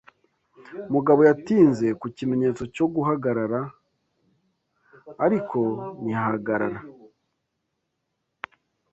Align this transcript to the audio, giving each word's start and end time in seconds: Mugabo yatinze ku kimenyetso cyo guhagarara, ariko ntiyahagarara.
Mugabo 0.93 1.19
yatinze 1.29 1.87
ku 1.99 2.05
kimenyetso 2.15 2.63
cyo 2.75 2.85
guhagarara, 2.93 3.61
ariko 5.25 5.59
ntiyahagarara. 6.01 6.79